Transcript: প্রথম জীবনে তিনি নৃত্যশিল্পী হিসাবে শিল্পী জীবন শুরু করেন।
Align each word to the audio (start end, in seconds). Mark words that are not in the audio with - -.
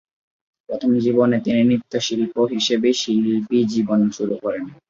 প্রথম 0.69 0.91
জীবনে 0.99 1.37
তিনি 1.39 1.61
নৃত্যশিল্পী 1.63 2.41
হিসাবে 2.53 2.89
শিল্পী 2.93 3.59
জীবন 3.73 3.99
শুরু 4.09 4.35
করেন। 4.43 4.63